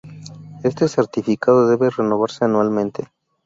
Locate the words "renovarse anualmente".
1.99-3.01